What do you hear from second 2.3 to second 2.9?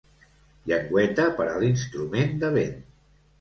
de vent.